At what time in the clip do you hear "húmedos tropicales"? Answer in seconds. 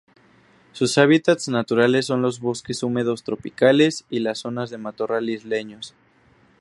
2.81-4.03